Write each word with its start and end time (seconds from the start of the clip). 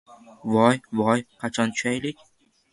—Voy-vo-oy, 0.55 1.21
qachon 1.45 1.69
tushaylik! 1.77 2.29